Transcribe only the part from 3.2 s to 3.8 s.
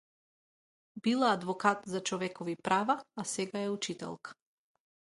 сега е